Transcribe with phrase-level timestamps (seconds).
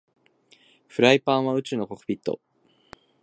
[0.87, 2.41] フライパンは宇宙のコックピット